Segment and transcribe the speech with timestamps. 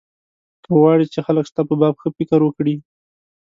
[0.63, 2.75] که غواړې چې خلک ستا په باب ښه فکر وکړي.